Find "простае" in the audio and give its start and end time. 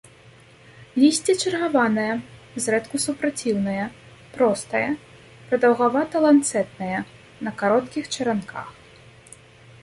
4.39-4.83